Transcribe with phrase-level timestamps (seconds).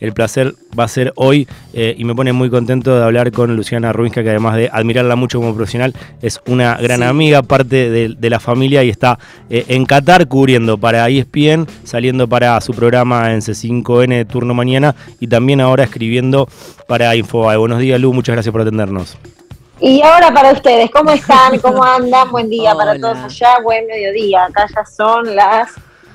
[0.00, 3.56] el placer va a ser hoy eh, y me pone muy contento de hablar con
[3.56, 8.30] Luciana Rubinska, que además de admirarla mucho como profesional, es una gran amiga, parte de,
[8.30, 9.18] la familia y está
[9.50, 15.26] eh, en Qatar cubriendo para ESPN, saliendo para su programa en C5N turno mañana y
[15.26, 16.48] también ahora escribiendo
[16.86, 17.56] para Infobae.
[17.56, 19.18] Buenos días, Lu, muchas gracias por atendernos.
[19.80, 21.58] Y ahora para ustedes, ¿cómo están?
[21.58, 22.30] ¿Cómo andan?
[22.30, 24.44] Buen día para todos allá, buen mediodía.
[24.44, 25.70] Acá ya son las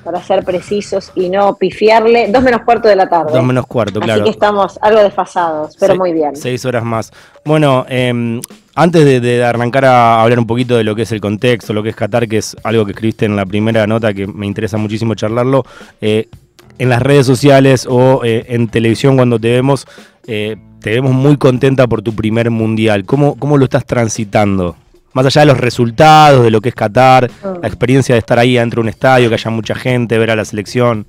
[0.08, 3.30] para ser precisos y no pifiarle, dos menos cuarto de la tarde.
[3.30, 4.22] Dos menos cuarto, claro.
[4.22, 6.34] Así que estamos algo desfasados, pero muy bien.
[6.34, 7.12] Seis horas más.
[7.44, 8.40] Bueno, em,
[8.74, 11.90] antes de, arrancar a hablar un poquito de lo que es el contexto, lo que
[11.90, 15.14] es Qatar, que es algo que escribiste en la primera nota que me interesa muchísimo
[15.14, 15.62] charlarlo,
[16.00, 16.30] eh,
[16.78, 19.86] en las redes sociales o eh, en televisión cuando te vemos,
[20.26, 23.04] eh, te vemos muy contenta por tu primer mundial.
[23.04, 24.74] ¿Cómo, cómo lo estás transitando?
[25.18, 27.54] Más allá de los resultados, de lo que es Qatar, ah.
[27.60, 30.36] la experiencia de estar ahí dentro de un estadio, que haya mucha gente, ver a
[30.36, 31.08] la selección.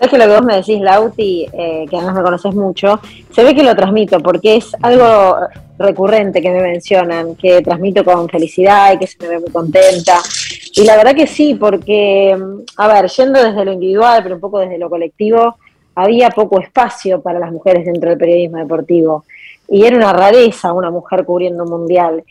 [0.00, 3.00] Es que lo que vos me decís, Lauti, eh, que además me conoces mucho,
[3.32, 5.36] se ve que lo transmito, porque es algo
[5.78, 10.18] recurrente que me mencionan, que transmito con felicidad y que se me ve muy contenta.
[10.74, 12.36] Y la verdad que sí, porque,
[12.76, 15.54] a ver, yendo desde lo individual, pero un poco desde lo colectivo,
[15.94, 19.24] había poco espacio para las mujeres dentro del periodismo deportivo.
[19.68, 22.24] Y era una rareza una mujer cubriendo un mundial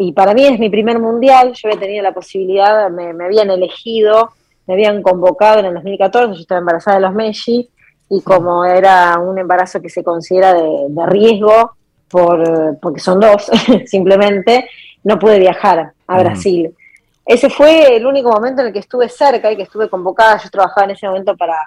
[0.00, 4.30] y para mí es mi primer mundial, yo había tenido la posibilidad, me, habían elegido,
[4.68, 7.68] me habían convocado en el 2014, yo estaba embarazada de los Messi,
[8.08, 11.72] y como era un embarazo que se considera de, riesgo,
[12.08, 13.50] por, porque son dos
[13.86, 14.70] simplemente,
[15.02, 16.72] no pude viajar a Brasil.
[17.26, 20.48] Ese fue el único momento en el que estuve cerca y que estuve convocada, yo
[20.48, 21.58] trabajaba en ese momento para,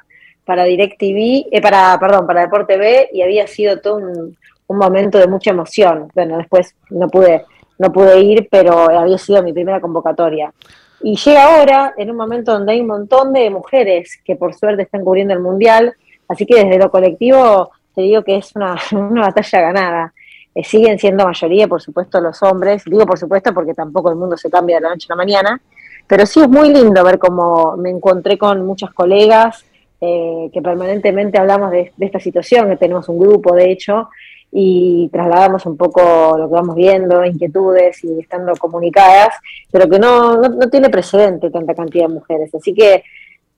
[0.45, 5.17] para DirecTV, eh, para, perdón, para Deporte B, y había sido todo un, un momento
[5.17, 6.09] de mucha emoción.
[6.15, 7.43] Bueno, después no pude
[7.81, 10.53] no pude ir, pero había sido mi primera convocatoria.
[11.01, 14.83] Y llega ahora, en un momento donde hay un montón de mujeres que por suerte
[14.83, 15.95] están cubriendo el Mundial,
[16.27, 18.77] así que desde lo colectivo te digo que es una,
[19.21, 20.13] batalla ganada.
[20.53, 24.37] Eh, siguen siendo mayoría, por supuesto, los hombres, digo por supuesto porque tampoco el mundo
[24.37, 25.61] se cambia de la noche a la mañana,
[26.05, 29.65] pero sí es muy lindo ver cómo me encontré con muchas colegas
[29.99, 34.09] eh, que permanentemente hablamos de, de, esta situación, que tenemos un grupo, de hecho,
[34.51, 39.29] y trasladamos un poco lo que vamos viendo, inquietudes y estando comunicadas,
[39.71, 42.53] pero que no, no, tiene precedente tanta cantidad de mujeres.
[42.53, 43.03] Así que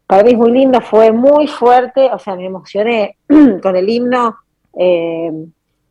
[0.05, 3.17] para mí es muy lindo, fue muy fuerte, o sea, me emocioné
[3.61, 4.37] con el himno.
[4.77, 5.31] Eh,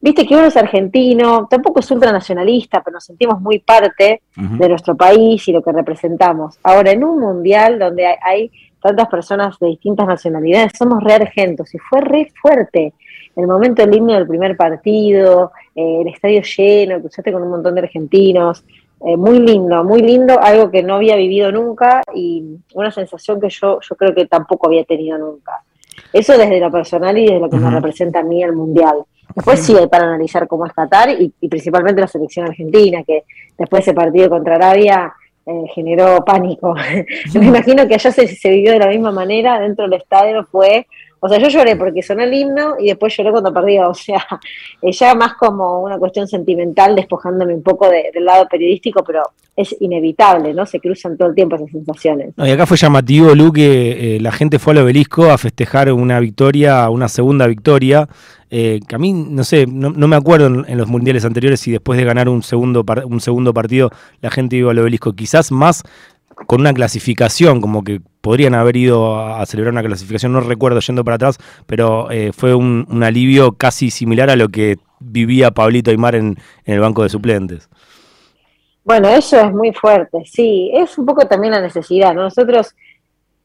[0.04, 4.96] Viste que uno es argentino, tampoco es ultranacionalista, pero nos sentimos muy parte de nuestro
[4.96, 6.58] país y lo que representamos.
[6.64, 8.50] Ahora, en un mundial donde hay,
[8.82, 12.94] tantas personas de distintas nacionalidades, somos re argentos y fue re fuerte
[13.36, 17.82] el momento himno del primer partido, eh, el estadio lleno, cruzaste con un montón de
[17.82, 18.64] argentinos,
[19.04, 23.48] eh, muy lindo, muy lindo, algo que no había vivido nunca y una sensación que
[23.48, 25.62] yo, yo creo que tampoco había tenido nunca.
[26.12, 29.04] Eso desde lo personal y desde lo que me representa a mí el Mundial.
[29.34, 33.24] Después sí hay para analizar cómo es Qatar y, principalmente la selección argentina, que
[33.58, 35.12] después de ese partido contra Arabia
[35.46, 36.74] eh, generó pánico.
[37.34, 40.86] me imagino que allá se, se vivió de la misma manera, dentro del estadio fue
[41.24, 43.90] o sea, yo lloré porque sonó el himno y después lloré cuando perdió.
[43.90, 44.26] O sea,
[44.82, 49.22] ya más como una cuestión sentimental, despojándome un poco del lado periodístico, pero
[49.54, 50.66] es inevitable, ¿no?
[50.66, 52.34] Se cruzan todo el tiempo esas sensaciones.
[52.36, 56.18] y acá fue llamativo, Lu, que eh, la gente fue al obelisco a festejar una
[56.18, 58.08] victoria, una segunda victoria.
[58.50, 62.00] Eh, que a mí, no sé, no, me acuerdo en, los mundiales anteriores si después
[62.00, 63.90] de ganar un segundo, un segundo partido
[64.20, 65.12] la gente iba al obelisco.
[65.12, 65.84] Quizás más
[66.48, 71.04] con una clasificación, como que podrían haber ido a, celebrar una clasificación, no recuerdo yendo
[71.04, 76.14] para atrás, pero eh, fue un, alivio casi similar a lo que vivía Pablito Aymar
[76.14, 77.68] en, en el banco de suplentes.
[78.84, 82.74] Bueno, eso es muy fuerte, sí, es un poco también la necesidad, Nosotros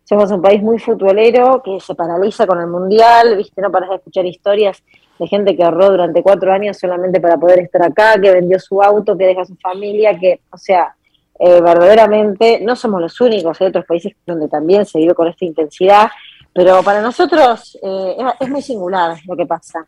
[0.03, 3.95] somos un país muy futbolero que se paraliza con el mundial, viste, no paras de
[3.97, 4.81] escuchar historias
[5.19, 8.81] de gente que ahorró durante cuatro años solamente para poder estar acá, que vendió su
[8.81, 10.95] auto, que deja su familia, que, o sea,
[11.39, 15.45] eh, verdaderamente no somos los únicos, hay otros países donde también se vive con esta
[15.45, 16.09] intensidad,
[16.53, 19.85] pero para nosotros eh, es, muy singular lo que pasa.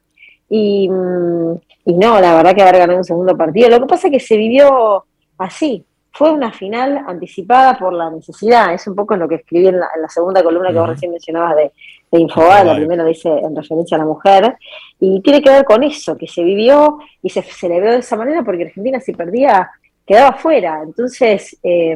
[0.47, 1.53] Y, mm,
[1.85, 4.19] y, no, la verdad que haber ganado un segundo partido, lo que pasa es que
[4.19, 5.05] se vivió
[5.37, 9.79] así, fue una final anticipada por la necesidad, es un poco lo que escribí en
[9.79, 11.71] la, segunda columna que vos recién mencionabas de,
[12.11, 14.57] de Infobae, la primera dice en referencia a la mujer,
[14.99, 18.43] y tiene que ver con eso, que se vivió y se celebró de esa manera
[18.43, 19.71] porque Argentina si perdía
[20.09, 20.81] quedaba fuera.
[20.83, 21.95] Entonces, eh,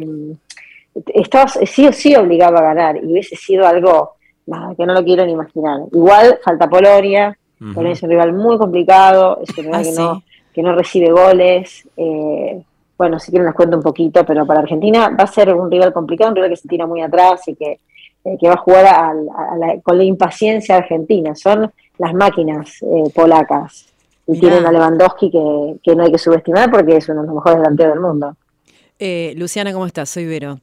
[1.65, 4.13] sí o sí obligado a ganar y hubiese sido algo
[4.77, 5.79] que no lo quiero ni imaginar.
[5.91, 10.23] Igual falta Polonia, Polonia es un rival muy complicado, es un rival ah, que, no,
[10.53, 11.87] que no recibe goles.
[11.97, 12.61] Eh,
[12.95, 15.91] bueno, si quieren les cuento un poquito, pero para Argentina va a ser un rival
[15.91, 17.79] complicado, un rival que se tira muy atrás y que
[18.25, 19.15] eh, que va a jugar
[19.83, 21.35] con la impaciencia argentina.
[21.35, 23.92] Son las máquinas eh, polacas.
[24.25, 27.35] Y tienen a Lewandowski que, que, no hay que subestimar porque es uno de los
[27.35, 28.37] mejores delanteros del mundo.
[28.99, 30.09] Eh, Luciana, ¿cómo estás?
[30.09, 30.59] Soy Vero.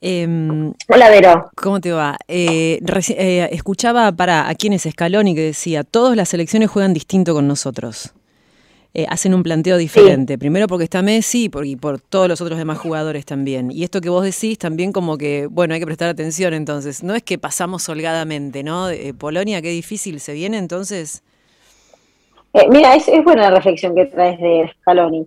[0.00, 1.50] Em, Hola, Vero.
[1.54, 2.16] ¿Cómo te va?
[2.26, 8.12] escuchaba para a quién es Scaloni que decía, todas las selecciones juegan distinto con nosotros.
[8.94, 10.38] Eh, hacen un planteo diferente.
[10.38, 13.70] Primero porque está Messi y por, todos los otros demás jugadores también.
[13.70, 17.02] Y esto que vos decís también como que, bueno, hay que prestar atención entonces.
[17.02, 18.88] No es que pasamos holgadamente, ¿no?
[18.88, 21.22] Eh, Polonia, qué difícil se viene entonces.
[22.52, 25.26] Eh, mira, es, buena la reflexión que traes de Scaloni.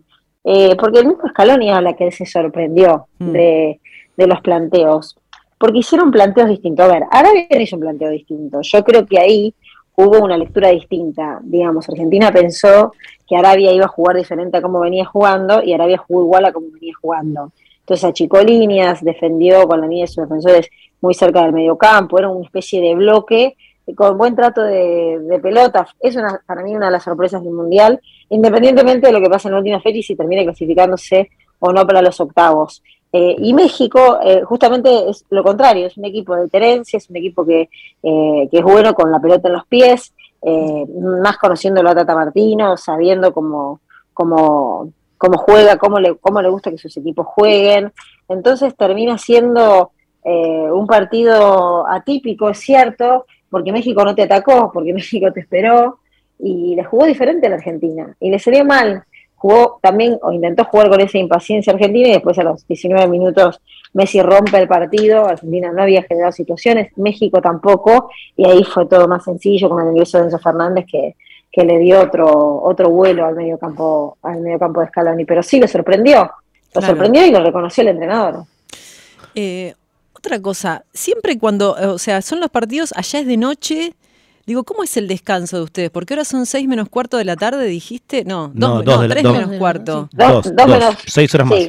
[0.79, 3.31] porque el mismo Scaloni habla que él se sorprendió mm.
[3.31, 3.79] de,
[4.17, 5.17] de los planteos.
[5.57, 6.85] Porque hicieron planteos distintos.
[6.85, 8.59] A ver, Arabia hizo un planteo distinto.
[8.63, 9.53] Yo creo que ahí
[9.95, 11.39] hubo una lectura distinta.
[11.43, 12.93] Digamos, Argentina pensó
[13.27, 16.51] que Arabia iba a jugar diferente a cómo venía jugando y Arabia jugó igual a
[16.51, 17.51] cómo venía jugando.
[17.79, 20.69] Entonces achicó líneas, defendió con la línea de sus defensores
[21.01, 23.55] muy cerca del medio campo, era una especie de bloque
[23.95, 25.87] con buen trato de, de pelota.
[25.99, 27.99] Es una, para mí una de las sorpresas del Mundial,
[28.29, 31.29] independientemente de lo que pasa en la última fecha y si termina clasificándose
[31.59, 32.81] o no para los octavos.
[33.13, 37.17] Eh, y México eh, justamente es lo contrario, es un equipo de terencia, es un
[37.17, 37.69] equipo que,
[38.03, 42.15] eh, que es bueno con la pelota en los pies, eh, más conociendo a Tata
[42.15, 43.81] Martino, sabiendo cómo,
[44.13, 47.91] cómo, cómo juega, cómo le, cómo le gusta que sus equipos jueguen.
[48.29, 49.91] Entonces termina siendo
[50.23, 55.99] eh, un partido atípico, es cierto, porque México no te atacó, porque México te esperó
[56.39, 58.15] y le jugó diferente a la Argentina.
[58.19, 59.03] Y le salió mal.
[59.35, 63.59] Jugó también, o intentó jugar con esa impaciencia argentina y después a los 19 minutos
[63.93, 69.07] Messi rompe el partido, Argentina no había generado situaciones, México tampoco, y ahí fue todo
[69.07, 71.15] más sencillo con el ingreso de Enzo Fernández que,
[71.51, 75.43] que le dio otro, otro vuelo al medio campo, al medio campo de Scaloni, pero
[75.43, 76.31] sí lo sorprendió,
[76.73, 78.45] lo sorprendió y lo reconoció el entrenador.
[79.35, 79.73] Eh,
[80.21, 83.95] otra cosa, siempre cuando, o sea, son los partidos, allá es de noche,
[84.45, 85.89] Digo, ¿cómo es el descanso de ustedes?
[85.91, 88.25] Porque ahora son seis menos cuarto de la tarde, dijiste.
[88.25, 90.09] No, dos, no, tres menos cuarto.
[90.11, 91.59] Dos, dos, menos, seis horas más.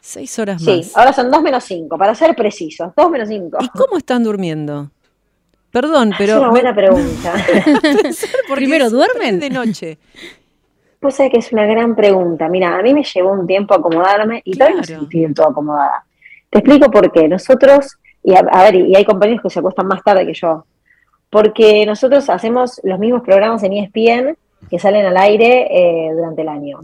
[0.00, 0.86] Seis horas más.
[0.86, 3.58] Sí, ahora son dos menos cinco, para ser precisos, dos menos cinco.
[3.60, 4.90] ¿Y cómo están durmiendo?
[5.70, 6.34] Perdón, pero...
[6.34, 7.34] Es una buena pregunta.
[8.54, 9.38] Primero, ¿duermen?
[9.38, 9.98] De noche.
[10.98, 12.48] Pues sabés que es una gran pregunta.
[12.48, 16.04] Mira, a mí me llevó un tiempo acomodarme y todavía no estoy del todo acomodada.
[16.50, 17.28] Te explico por qué.
[17.28, 20.64] Nosotros, y a, ver, y hay compañeros que se acuestan más tarde que yo,
[21.30, 24.36] porque nosotros hacemos los mismos programas en ESPN
[24.70, 26.80] que salen al aire eh, durante el año.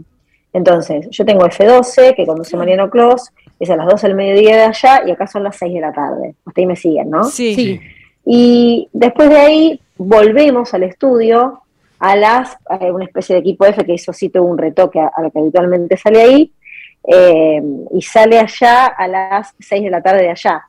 [0.53, 3.29] Entonces, yo tengo F12, que conduce Mariano Clos,
[3.59, 5.91] es a las 12 del mediodía de allá, y acá son las 6 de la
[5.91, 6.35] tarde.
[6.45, 7.25] Hasta ahí me siguen, ¿no?
[7.25, 7.79] Sí.
[8.25, 11.61] Y después de ahí volvemos al estudio
[11.99, 12.57] a las,
[12.93, 15.97] una especie de equipo F, que eso sí tuvo un retoque a, lo que habitualmente
[15.97, 16.51] sale ahí,
[17.07, 17.61] eh,
[17.91, 20.63] y sale allá a las 6 de la tarde de allá.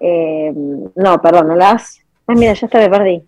[0.00, 2.00] Eh, no, perdón, a las...
[2.26, 3.22] Ah, mira, ya está, me perdí.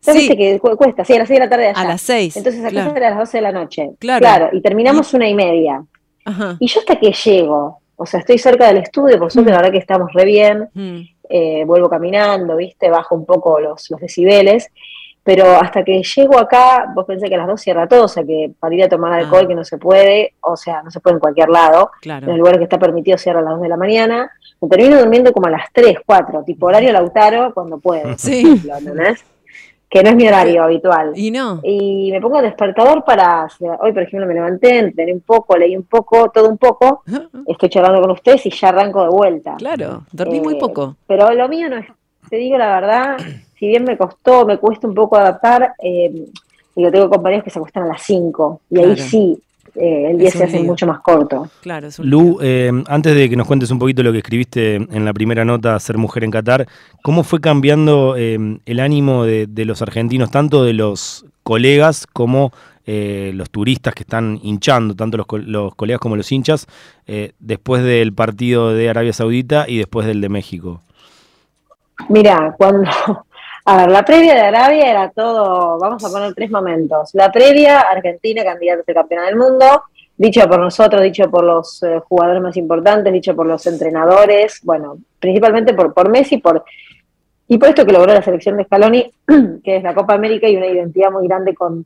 [0.00, 0.28] Sí.
[0.28, 1.04] que cuesta?
[1.04, 1.80] Sí, a las 6 de la tarde allá.
[1.80, 2.36] A las 6.
[2.36, 2.96] Entonces acá claro.
[2.96, 3.90] a las 12 de la noche.
[3.98, 4.20] Claro.
[4.20, 5.84] claro y terminamos una y media.
[6.24, 6.56] Ajá.
[6.60, 9.54] Y yo hasta que llego, o sea, estoy cerca del estudio, por suerte, mm.
[9.54, 10.68] la verdad que estamos re bien.
[10.74, 11.00] Mm.
[11.30, 12.88] Eh, vuelvo caminando, ¿viste?
[12.88, 14.70] Bajo un poco los, los decibeles.
[15.28, 18.24] Pero hasta que llego acá, vos pensé que a las 2 cierra todo, o sea
[18.24, 19.48] que para ir a tomar alcohol ah.
[19.48, 21.90] que no se puede, o sea, no se puede en cualquier lado.
[22.00, 22.28] Claro.
[22.28, 24.30] En el lugar que está permitido cierra a las 2 de la mañana.
[24.58, 28.08] Me termino durmiendo como a las 3, 4, tipo horario Lautaro cuando puedo.
[28.16, 28.62] Sí.
[28.74, 29.22] ¿entendés?
[29.90, 31.12] que no es mi horario habitual.
[31.14, 31.60] Y no.
[31.62, 33.48] Y me pongo despertador para,
[33.80, 37.02] hoy por ejemplo me levanté, entrené un poco, leí un poco, todo un poco,
[37.46, 39.56] estoy charlando con ustedes y ya arranco de vuelta.
[39.58, 40.96] Claro, dormí muy eh, poco.
[41.06, 41.86] Pero lo mío no es,
[42.28, 43.16] te digo la verdad,
[43.58, 46.26] si bien me costó, me cuesta un poco adaptar, eh,
[46.74, 49.42] digo, tengo compañeros que se acuestan a las 5 y ahí sí,
[49.74, 51.48] eh, el día se hace mucho más corto.
[51.60, 55.12] Claro, Lu, eh, antes de que nos cuentes un poquito lo que escribiste en la
[55.12, 56.66] primera nota, Ser Mujer en Qatar,
[57.02, 62.52] ¿cómo fue cambiando eh, el ánimo de, los argentinos, tanto de los colegas como
[62.86, 66.66] los turistas que están hinchando, tanto los, los colegas como los hinchas,
[67.38, 70.80] después del partido de Arabia Saudita y después del de México?
[72.08, 72.88] Mira, cuando
[73.64, 77.10] a ver, la previa de Arabia era todo, vamos a poner tres momentos.
[77.12, 79.82] La previa, Argentina, candidata a campeona del mundo,
[80.16, 84.98] dicho por nosotros, dicho por los eh, jugadores más importantes, dicho por los entrenadores, bueno,
[85.18, 86.64] principalmente por, por Messi por,
[87.46, 89.12] y por esto que logró la selección de Scaloni,
[89.62, 91.84] que es la Copa América y una identidad muy grande con,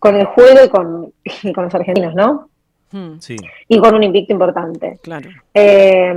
[0.00, 1.12] con el juego y con,
[1.54, 2.48] con los argentinos, ¿no?
[2.90, 3.20] Hmm.
[3.20, 3.36] Sí.
[3.68, 4.98] Y con un invicto importante.
[5.00, 5.30] Claro.
[5.54, 6.12] Eh,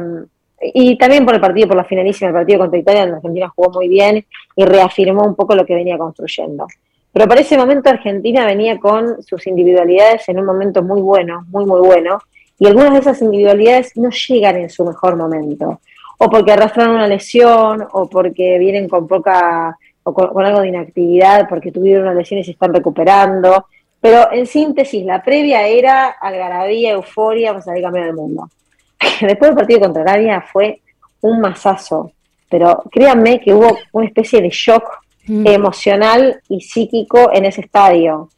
[0.73, 3.71] y también por el partido, por la finalísima del partido contra Italia, la Argentina jugó
[3.71, 6.67] muy bien y reafirmó un poco lo que venía construyendo.
[7.11, 11.65] Pero para ese momento Argentina venía con sus individualidades en un momento muy bueno, muy,
[11.65, 12.19] muy bueno,
[12.59, 15.79] y algunas de esas individualidades no llegan en su mejor momento.
[16.17, 21.47] o porque arrastraron una lesión, o porque vienen con poca, o con, algo de inactividad,
[21.49, 23.67] porque tuvieron una lesión y se están recuperando.
[23.99, 28.49] Pero en síntesis, la previa era algarabía, euforia, vamos a salir campeón del mundo.
[29.21, 30.81] Después del partido contra Arabia fue
[31.21, 32.11] un masazo,
[32.49, 34.83] pero créanme que hubo una especie de shock
[35.27, 35.47] mm.
[35.47, 38.29] emocional y psíquico en ese estadio.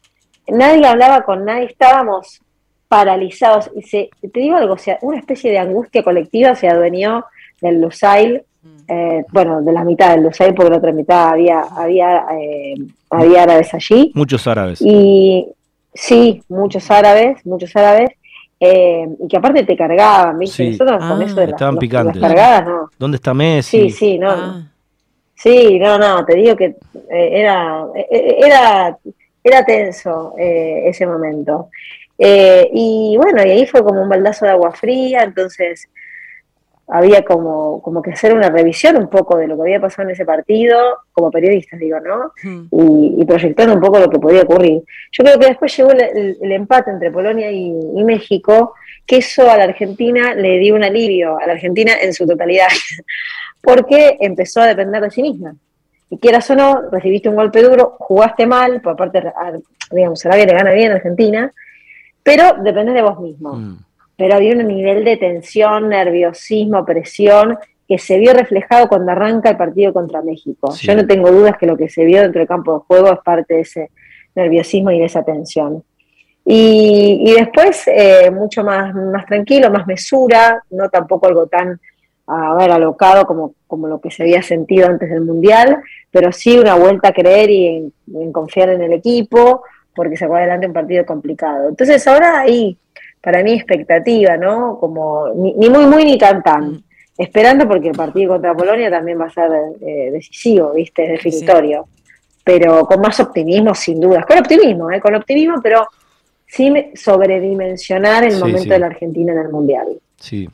[0.48, 2.40] Nadie hablaba con nadie, estábamos
[2.88, 3.70] paralizados.
[3.76, 7.24] Y se, te digo algo, o sea, una especie de angustia colectiva se adueñó
[7.60, 8.68] del Lusail, mm.
[8.88, 12.74] eh, bueno, de la mitad del Lusail, porque la otra mitad había, había, eh,
[13.10, 14.10] había árabes allí.
[14.14, 14.80] Muchos árabes.
[14.80, 15.46] Y
[15.92, 18.10] sí, muchos árabes, muchos árabes.
[18.60, 20.70] Eh, y que aparte te cargaban, ¿viste?
[20.70, 22.20] Nosotros con eso de las, estaban picantes.
[22.20, 22.90] cargadas, ¿no?
[22.98, 23.82] ¿Dónde está Messi?
[23.82, 24.30] Sí, sí, no.
[24.30, 24.62] Ah.
[25.34, 26.74] Sí, no, no, te digo que
[27.08, 28.98] era, era,
[29.44, 31.68] era tenso ese momento.
[32.18, 35.88] y bueno, y ahí fue como un baldazo de agua fría, entonces
[36.90, 40.14] había como, como que hacer una revisión un poco de lo que había pasado en
[40.14, 40.78] ese partido,
[41.12, 42.32] como periodistas, digo, ¿no?
[42.70, 44.82] Y, proyectar un poco lo que podía ocurrir.
[45.12, 47.72] Yo creo que después llegó el, empate entre Polonia y,
[48.04, 48.74] México,
[49.06, 52.68] que eso a la Argentina le dio un alivio, a la Argentina en su totalidad,
[53.62, 55.54] porque empezó a depender de sí misma.
[56.08, 59.30] Y quieras o no, recibiste un golpe duro, jugaste mal, por aparte,
[59.90, 61.52] digamos, Arabia le gana bien a Argentina,
[62.22, 63.52] pero depende de vos mismo.
[63.52, 63.87] Mm
[64.18, 67.56] pero había un nivel de tensión, nerviosismo, presión
[67.86, 70.74] que se vio reflejado cuando arranca el partido contra México.
[70.74, 73.20] Yo no tengo dudas que lo que se vio dentro del campo de juego es
[73.24, 73.90] parte de ese
[74.34, 75.84] nerviosismo y de esa tensión.
[76.44, 81.78] Y, después, eh, mucho más, más tranquilo, más mesura, no tampoco algo tan
[82.28, 85.78] a ver, alocado como, como lo que se había sentido antes del Mundial,
[86.10, 89.62] pero sí una vuelta a creer y en, confiar en el equipo,
[89.94, 91.70] porque se fue adelante un partido complicado.
[91.70, 92.76] Entonces ahora ahí
[93.20, 94.78] para mí expectativa, ¿no?
[94.78, 96.72] Como ni, muy, muy, ni tan, tan.
[96.72, 96.82] Mm.
[97.18, 101.02] Esperando porque el partido contra Polonia también va a ser eh, decisivo, ¿viste?
[101.02, 101.88] definitorio.
[102.44, 104.24] Pero con más optimismo, sin dudas.
[104.24, 105.00] Con optimismo, ¿eh?
[105.00, 105.86] Con optimismo, pero
[106.46, 110.00] sin sobredimensionar el momento de la Argentina en el Mundial.
[110.16, 110.48] Sí,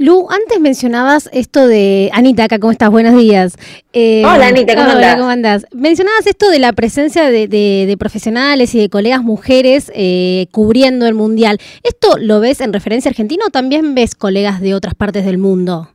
[0.00, 2.08] Lu, antes mencionabas esto de.
[2.14, 2.88] Anita, acá, ¿cómo estás?
[2.88, 3.58] Buenos días.
[3.92, 5.66] Eh, hola, Anita, ¿cómo, hola, ¿cómo andás?
[5.74, 11.58] Mencionabas esto de la presencia de, profesionales y de colegas mujeres eh, cubriendo el mundial.
[11.82, 15.90] ¿Esto lo ves en referencia argentina o también ves colegas de otras partes del mundo?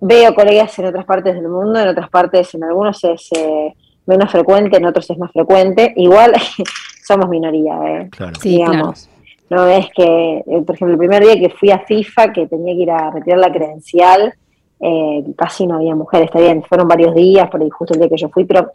[0.00, 3.74] Veo colegas en otras partes del mundo, en otras partes, en algunos es eh,
[4.06, 5.92] menos frecuente, en otros es más frecuente.
[5.94, 6.32] Igual
[7.06, 8.08] somos minoría, ¿eh?
[8.10, 8.40] Claro.
[8.40, 9.10] Sí, digamos.
[9.52, 12.74] No es que, eh, por ejemplo, el primer día que fui a FIFA, que tenía
[12.74, 14.32] que ir a retirar la credencial,
[14.80, 18.08] eh, casi no había mujeres, está bien, fueron varios días, por ahí justo el día
[18.08, 18.70] que yo fui, pero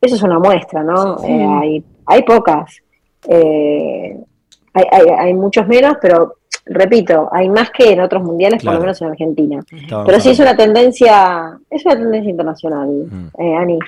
[0.00, 1.22] eso es una muestra, ¿no?
[1.22, 2.78] Eh, hay, hay pocas.
[3.28, 4.16] hay,
[5.18, 9.08] hay, muchos menos, pero repito, hay más que en otros mundiales, por lo menos en
[9.08, 9.62] Argentina.
[10.06, 13.58] pero sí es una tendencia, es una tendencia internacional, mm.
[13.60, 13.78] Ani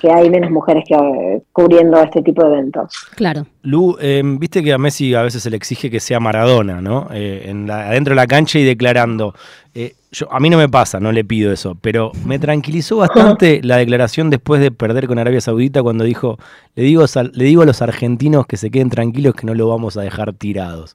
[0.00, 2.92] que hay menos mujeres que eh, cubriendo este tipo de eventos.
[3.14, 3.46] Claro.
[3.62, 7.08] Lu, em, viste que a Messi a veces se le exige que sea Maradona, ¿no?
[7.12, 9.34] Eh, en adentro de la cancha y declarando.
[9.74, 13.60] Eh, yo, a mí no me pasa, no le pido eso, pero me tranquilizó bastante
[13.64, 16.38] la declaración después de perder con Arabia Saudita cuando dijo,
[16.76, 19.96] le digo, le digo a los argentinos que se queden tranquilos que no lo vamos
[19.96, 20.94] a dejar tirados.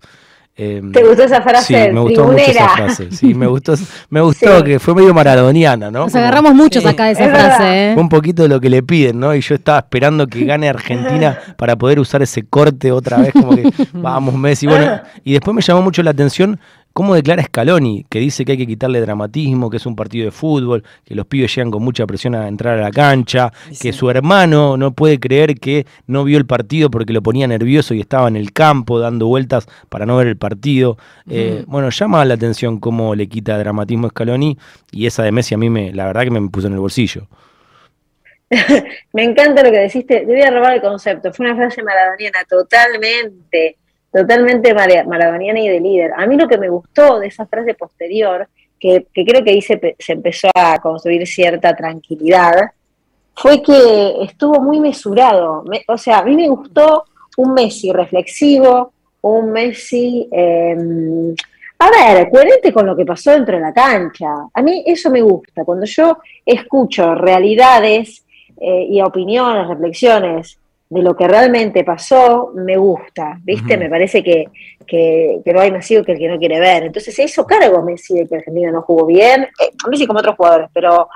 [0.61, 1.85] Em, ¿Te gustó esa frase?
[1.85, 3.11] Sí, me gustó mucho esa frase.
[3.11, 3.75] Sí, me gustó,
[4.09, 5.99] me gustó que fue medio maradoniana, ¿no?
[5.99, 7.63] Nos agarramos muchos acá de esa frase.
[7.63, 7.93] ¿eh?
[7.93, 9.33] Fue un poquito de lo que le piden, ¿no?
[9.33, 13.55] Y yo estaba esperando que gane Argentina para poder usar ese corte otra vez, como
[13.55, 14.67] que vamos Messi.
[14.67, 16.59] Bueno, y después me llamó mucho la atención
[16.99, 20.31] ¿Cómo declara Scaloni, que dice que hay que quitarle dramatismo, que es un partido de
[20.31, 24.09] fútbol, que los pibes llegan con mucha presión a entrar a la cancha, que su
[24.09, 28.27] hermano no puede creer que no vio el partido porque lo ponía nervioso y estaba
[28.27, 30.97] en el campo dando vueltas para no ver el partido?
[31.29, 34.57] Eh, bueno, llama la atención cómo le quita dramatismo a Scaloni
[34.91, 37.27] y esa de Messi a mí me, la verdad que me puso en el bolsillo.
[39.13, 42.39] me encanta lo que deciste, te voy a robar el concepto, fue una frase maradoniana
[42.43, 43.77] totalmente
[44.11, 46.11] totalmente maradoniana y de líder.
[46.15, 48.47] A mí lo que me gustó de esa frase posterior,
[48.79, 52.71] que, creo que ahí se, empezó a construir cierta tranquilidad,
[53.35, 55.63] fue que estuvo muy mesurado.
[55.87, 57.05] o sea, a mí me gustó
[57.37, 61.35] un Messi reflexivo, un Messi, em,
[61.77, 64.27] a ver, coherente con lo que pasó dentro de la cancha.
[64.53, 65.63] A mí eso me gusta.
[65.63, 68.25] Cuando yo escucho realidades
[68.59, 73.77] eh, y opiniones, reflexiones de lo que realmente pasó, me gusta, ¿viste?
[73.77, 74.45] Me parece que,
[74.87, 76.83] que, no hay nacido que el que no quiere ver.
[76.83, 80.35] Entonces se hizo cargo Messi de que Argentina no jugó bien, eh, Messi como otros
[80.35, 81.07] jugadores, pero,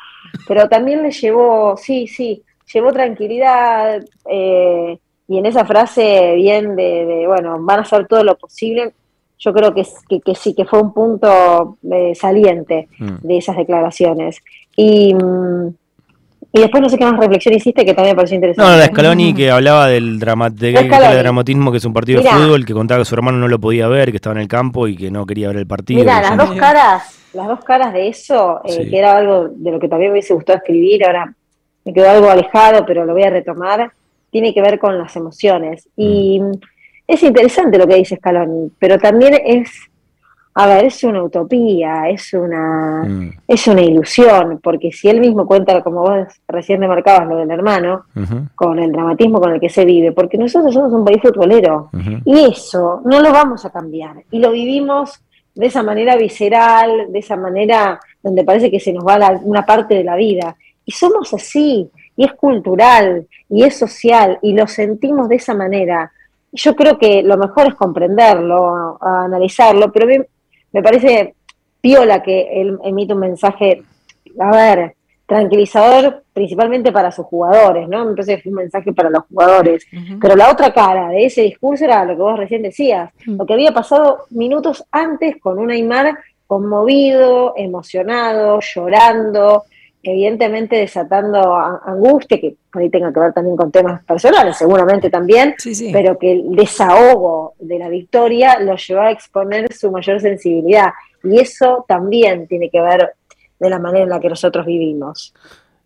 [0.48, 7.26] pero también le llevó, sí, sí, llevó tranquilidad eh, y en esa frase bien de,
[7.28, 8.94] bueno, van a hacer todo lo posible.
[9.40, 9.84] yo creo que,
[10.24, 13.26] que, sí, que fue un punto eh, saliente mm.
[13.28, 14.38] de esas declaraciones.
[14.76, 15.70] Y, mm,
[16.54, 18.72] y después no sé qué más reflexión hiciste que también me pareció interesante.
[18.72, 23.02] No, la Scaloni que hablaba del, dramatismo, que es un partido de fútbol, que contaba
[23.02, 25.26] que su hermano no lo podía ver, que estaba en el campo y que no
[25.26, 26.00] quería ver el partido.
[26.00, 29.80] Mira, las dos caras, las dos caras de eso, eh, que era algo de lo
[29.80, 31.34] que también me hubiese gustado escribir, ahora
[31.84, 33.92] me quedó algo alejado, pero lo voy a retomar,
[34.32, 35.90] tiene que ver con las emociones.
[35.98, 36.52] Y mm
[37.08, 39.70] es interesante lo que dice Scaloni, pero también es,
[40.56, 43.32] a ver, es una utopía, es una, mm.
[43.48, 48.06] es una ilusión, porque si él mismo cuenta, como vos recién remarcabas, lo del hermano,
[48.54, 51.90] con el dramatismo con el que se vive, porque nosotros somos un país futbolero,
[52.26, 55.22] y eso no lo vamos a cambiar, y lo vivimos
[55.56, 59.96] de esa manera visceral, de esa manera donde parece que se nos va una parte
[59.96, 60.56] de la vida,
[60.86, 66.12] y somos así, y es cultural, y es social, y lo sentimos de esa manera.
[66.52, 70.06] Yo creo que lo mejor es comprenderlo, analizarlo, pero
[70.74, 71.36] me, parece
[71.80, 73.84] piola que él emite un mensaje,
[74.40, 78.06] a ver, tranquilizador principalmente para sus jugadores, ¿no?
[78.06, 79.86] Me parece que fue un mensaje para los jugadores.
[80.20, 83.54] Pero la otra cara de ese discurso era lo que vos recién decías, lo que
[83.54, 89.64] había pasado minutos antes con un Aymar conmovido, emocionado, llorando,
[90.04, 95.56] evidentemente desatando angustia, que ahí tenga que ver también con temas personales, seguramente también,
[95.94, 100.92] pero que el desahogo de la victoria lo llevó a exponer su mayor sensibilidad.
[101.24, 103.14] Y eso también tiene que ver
[103.58, 105.34] de la manera en la que nosotros vivimos.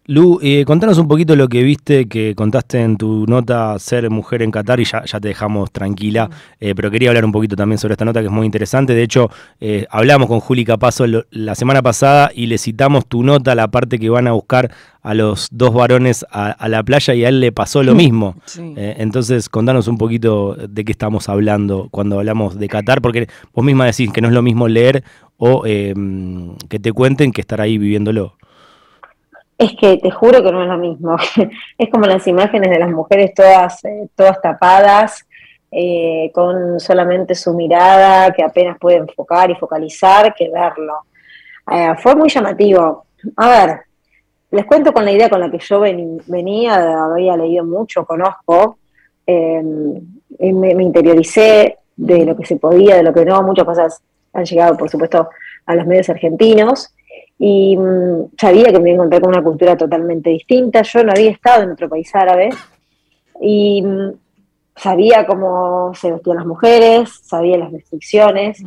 [0.09, 4.41] Lu, eh, contanos un poquito lo que viste, que contaste en tu nota Ser Mujer
[4.41, 6.29] en Qatar y ya, ya te dejamos tranquila,
[6.61, 8.93] eh, pero quería hablar un poquito también sobre esta nota que es muy interesante.
[8.93, 13.53] De hecho, eh, hablamos con Juli Capazo la semana pasada y le citamos tu nota,
[13.53, 14.71] la parte que van a buscar
[15.01, 18.37] a los dos varones a, la playa y a él le pasó lo mismo.
[18.77, 23.85] entonces, contanos un poquito de qué estamos hablando cuando hablamos de Qatar, porque vos misma
[23.85, 25.03] decís que no es lo mismo leer
[25.35, 28.37] o que te cuenten que estar ahí viviéndolo.
[29.57, 31.15] Es que te juro que no es lo mismo.
[31.77, 35.25] es como las imágenes de las mujeres todas, eh, todas tapadas,
[35.71, 41.05] eh, con solamente su mirada que apenas puede enfocar y focalizar, que verlo.
[41.71, 43.05] Eh, fue muy llamativo.
[43.35, 43.79] A ver,
[44.51, 48.77] les cuento con la idea con la que yo venía, había leído mucho, conozco,
[49.25, 49.95] em,
[50.39, 54.01] me, me interioricé de lo que se podía, de lo que no, muchas cosas
[54.33, 55.29] han llegado, por supuesto,
[55.65, 56.93] a los medios argentinos
[57.39, 60.81] y mm, sabía que me iba a encontrar con una cultura totalmente distinta.
[60.81, 62.49] Yo no había estado en otro país árabe
[63.41, 64.11] y mm,
[64.75, 68.63] sabía cómo se vestían las mujeres, sabía las restricciones,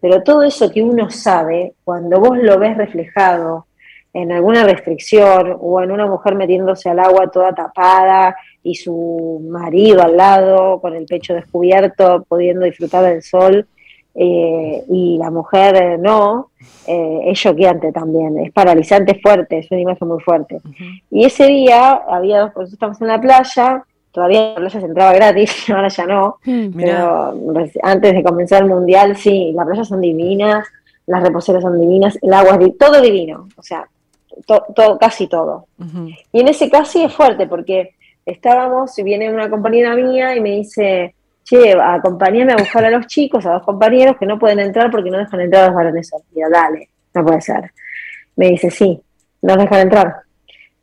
[0.00, 3.66] pero todo eso que uno sabe, cuando vos lo ves reflejado
[4.12, 10.02] en alguna restricción o en una mujer metiéndose al agua toda tapada y su marido
[10.02, 13.66] al lado con el pecho descubierto, pudiendo disfrutar del sol,
[14.14, 16.50] eh, y la mujer eh, no,
[16.86, 20.60] eh, es choqueante también, es paralizante, fuerte, es una imagen muy fuerte.
[21.10, 25.12] Y ese día había dos, pues estamos en la playa, todavía la playa se entraba
[25.14, 27.34] gratis, ahora ya no, mm, pero
[27.82, 30.66] antes de comenzar el mundial, sí, las playas son divinas,
[31.06, 33.88] las reposeras son divinas, el agua es todo divino, o sea,
[34.46, 35.66] todo, casi todo.
[36.32, 37.94] Y en ese casi es fuerte porque
[38.26, 43.06] estábamos, y viene una compañera mía y me dice, che, acompáñame a buscar a los
[43.06, 46.08] chicos, a dos compañeros que no pueden entrar porque no dejan entrar a los varones
[46.08, 46.26] solos.
[46.50, 47.72] dale, no puede ser.
[48.36, 49.00] Me dice, sí,
[49.42, 50.16] no dejan entrar.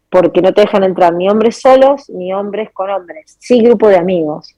[0.10, 3.38] Porque no te dejan entrar ni hombres solos ni hombres con hombres.
[3.40, 4.56] Sí, grupo de amigos.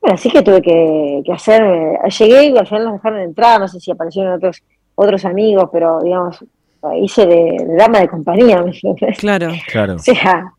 [0.00, 1.62] Bueno, así que tuve que, hacer.
[1.62, 3.60] Eh, llegué y al final nos dejaron entrar.
[3.60, 4.62] No sé si aparecieron otros
[4.94, 6.44] otros amigos, pero digamos,
[7.00, 8.64] hice de, dama de compañía.
[9.16, 9.94] Claro, claro.
[9.94, 10.52] O sea,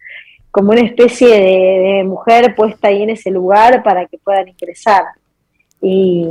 [0.51, 5.03] como una especie de, mujer puesta ahí en ese lugar para que puedan ingresar.
[5.81, 6.27] Y,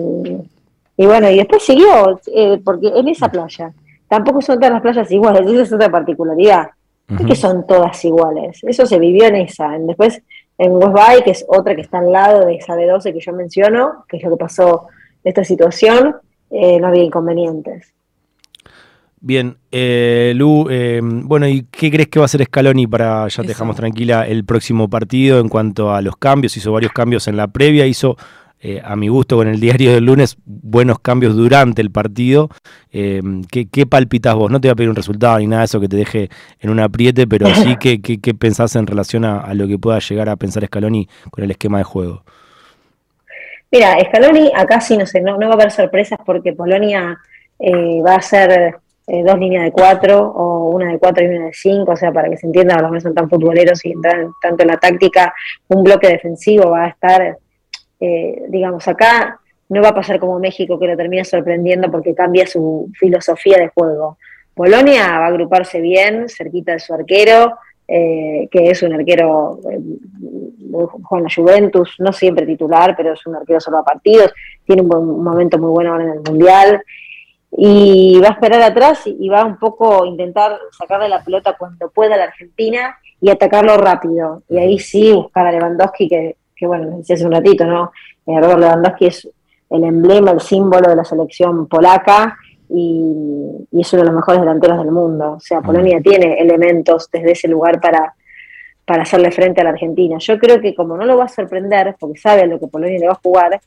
[0.96, 3.72] bueno, y después siguió, eh, porque en esa playa,
[4.08, 6.68] tampoco son todas las playas iguales, esa es otra particularidad,
[7.08, 10.20] es que son todas iguales, eso se vivió en esa, después
[10.58, 13.20] en West Bay, que es otra que está al lado de esa de 12 que
[13.20, 14.88] yo menciono, que es lo que pasó
[15.22, 16.16] en esta situación,
[16.50, 17.94] eh, no había inconvenientes.
[19.20, 23.42] Bien, eh, Lu, eh, bueno, ¿y qué crees que va a hacer Scaloni para, ya
[23.42, 26.56] te dejamos tranquila, el próximo partido en cuanto a los cambios?
[26.56, 28.16] Hizo varios cambios en la previa, hizo,
[28.60, 32.48] eh, a mi gusto, con el diario del lunes, buenos cambios durante el partido.
[32.92, 34.52] Eh, ¿qué, palpitas vos?
[34.52, 36.28] No te voy a pedir un resultado ni nada de eso que te deje
[36.60, 40.28] en un apriete, pero sí, ¿qué, qué, pensás en relación a, lo que pueda llegar
[40.28, 42.22] a pensar Scaloni con el esquema de juego?
[43.72, 47.18] Mira, Scaloni acá sí, no sé, no, no va a haber sorpresas porque Polonia
[47.60, 48.76] va a ser
[49.08, 52.12] eh, dos líneas de cuatro o una de cuatro y una de cinco, o sea,
[52.12, 55.34] para que se entienda, los no son tan futboleros y entran tanto en la táctica,
[55.68, 57.38] un bloque defensivo va a estar,
[58.00, 62.46] eh, digamos, acá no va a pasar como México que lo termina sorprendiendo porque cambia
[62.46, 64.18] su filosofía de juego.
[64.54, 69.78] Polonia va a agruparse bien, cerquita de su arquero, eh, que es un arquero, eh,
[69.78, 74.32] en la Juventus, no siempre titular, pero es un arquero solo a partidos,
[74.66, 76.82] tiene un, momento muy bueno ahora en el Mundial,
[77.50, 81.90] y va a esperar atrás y, va un poco a intentar sacarle la pelota cuando
[81.90, 84.42] pueda a la Argentina y atacarlo rápido.
[84.48, 87.92] Y ahí sí buscar a Lewandowski, que, que bueno, decía hace un ratito, ¿no?
[88.26, 89.28] Eh, Robert Lewandowski es
[89.70, 92.36] el emblema, el símbolo de la selección polaca
[92.68, 93.14] y,
[93.72, 95.32] es uno de los mejores delanteros del mundo.
[95.32, 98.14] O sea, Polonia tiene elementos desde ese lugar para,
[98.84, 100.16] para hacerle frente a la Argentina.
[100.18, 102.98] Yo creo que como no lo va a sorprender, porque sabe a lo que Polonia
[102.98, 103.60] le va a jugar,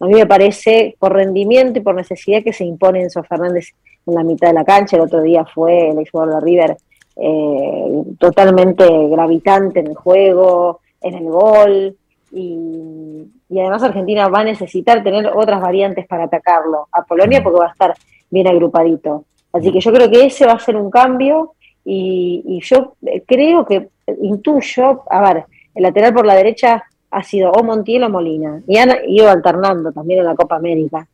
[0.00, 3.70] a mí me parece por rendimiento y por necesidad que se impone Enzo Fernández
[4.06, 4.96] en la mitad de la cancha.
[4.96, 6.76] El otro día fue el exjugador de River
[7.16, 11.96] eh, totalmente gravitante en el juego, en el gol.
[12.30, 17.60] Y, y, además Argentina va a necesitar tener otras variantes para atacarlo a Polonia porque
[17.60, 17.94] va a estar
[18.30, 19.24] bien agrupadito.
[19.52, 21.54] Así que yo creo que ese va a ser un cambio
[21.84, 23.88] y, yo creo que
[24.20, 26.84] intuyo, a ver, el lateral por la derecha
[27.16, 31.06] ha sido o Montiel o Molina y han ido alternando también en la Copa América.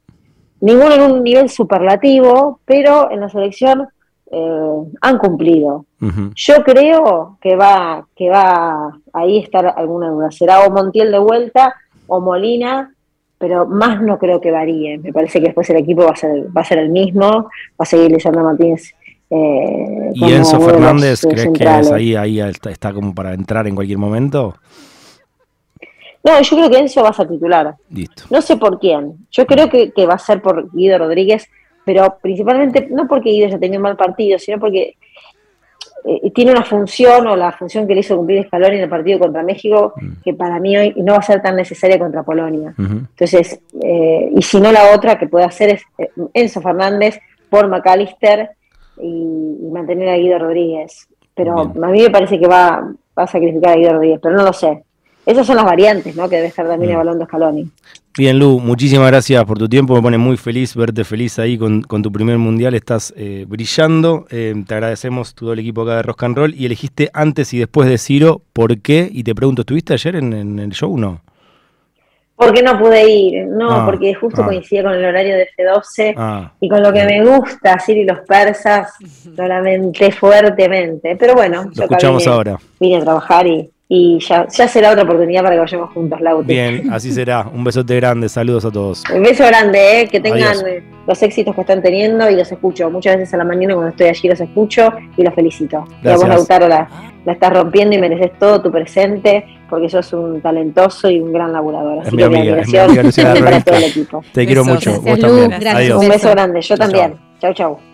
[0.60, 3.88] Ninguno en un nivel superlativo, pero en la selección
[4.30, 5.86] eh, han cumplido.
[6.34, 10.32] Yo creo que va, que va ahí estar alguna duda.
[10.32, 11.74] Será o Montiel de vuelta
[12.08, 12.92] o Molina
[13.38, 14.98] pero más no creo que varíe.
[14.98, 17.78] Me parece que después el equipo va a ser, va a ser el mismo, va
[17.78, 18.94] a seguir Lisandro Martínez.
[19.30, 23.98] Eh, ¿Y Enzo Fernández crees que es ahí, ahí está, como para entrar en cualquier
[23.98, 24.54] momento?
[26.24, 27.74] No, yo creo que Enzo va a ser titular.
[27.90, 28.24] Listo.
[28.30, 29.26] No sé por quién.
[29.30, 31.48] Yo creo que, que va a ser por Guido Rodríguez,
[31.84, 34.96] pero principalmente no porque Guido ya tenido un mal partido, sino porque
[36.04, 39.20] eh, tiene una función o la función que le hizo cumplir Scaloni en el partido
[39.20, 40.22] contra México mm.
[40.24, 42.74] que para mí hoy no va a ser tan necesaria contra Polonia.
[42.76, 47.68] Entonces, eh, y si no la otra que puede hacer es eh, Enzo Fernández por
[47.68, 48.50] McAllister
[49.00, 51.08] y, mantener a Guido Rodríguez.
[51.34, 54.42] Pero a mí me parece que va, va a sacrificar a Guido Rodríguez, pero no
[54.42, 54.82] lo sé.
[55.24, 56.28] Esas son las variantes ¿no?
[56.28, 56.94] que debe estar también mm.
[56.94, 57.70] evaluando Scaloni.
[58.18, 59.94] Bien, Lu, muchísimas gracias por tu tiempo.
[59.94, 62.74] Me pone muy feliz verte feliz ahí con, tu primer mundial.
[62.74, 64.26] Estás eh, brillando.
[64.30, 66.54] Eh, te agradecemos todo el equipo acá de Rock and Roll.
[66.54, 68.42] Y elegiste antes y después de Ciro.
[68.52, 69.08] ¿Por qué?
[69.10, 71.22] Y te pregunto, ¿estuviste ayer en, el show o no?
[72.36, 74.46] Porque no pude ir, no, ah, porque justo ah.
[74.46, 78.04] coincidía con el horario de F12 ah, y con lo que me gusta, Ciro y
[78.04, 78.94] los persas,
[79.36, 81.16] lo lamenté fuertemente.
[81.16, 82.58] Pero bueno, lo escuchamos ahora.
[82.80, 86.46] Vine a trabajar y, y ya, ya será otra oportunidad para que vayamos juntos, Lauti.
[86.46, 87.46] Bien, así será.
[87.52, 89.04] Un besote grande, saludos a todos.
[89.14, 90.08] Un beso grande, ¿eh?
[90.08, 90.56] que tengan
[91.06, 92.90] los éxitos que están teniendo y los escucho.
[92.90, 95.84] Muchas veces a la mañana cuando estoy allí los escucho y los felicito.
[96.02, 96.88] Y a vos, Lautaro, la,
[97.26, 101.52] la estás rompiendo y mereces todo tu presente porque sos un talentoso y un gran
[101.52, 101.98] laburador.
[101.98, 102.96] Así que mi admiración
[103.44, 104.24] para todo el equipo.
[104.32, 105.02] Te quiero mucho.
[105.02, 105.52] Vos también.
[105.98, 107.16] Un beso grande, yo también.
[107.40, 107.91] Chau, chau.